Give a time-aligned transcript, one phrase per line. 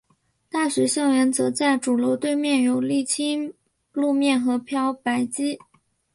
[0.49, 3.53] 大学校园则在主楼对面有沥青
[3.91, 5.59] 路面和漂白机。